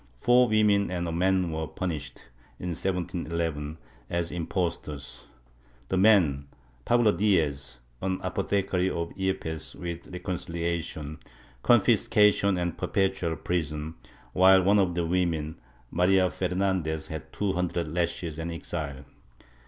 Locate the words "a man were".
1.07-1.67